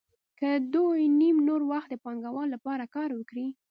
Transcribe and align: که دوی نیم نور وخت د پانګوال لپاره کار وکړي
که 0.39 0.49
دوی 0.73 1.03
نیم 1.19 1.35
نور 1.47 1.61
وخت 1.71 1.89
د 1.91 1.95
پانګوال 2.03 2.47
لپاره 2.55 2.85
کار 2.95 3.09
وکړي 3.13 3.47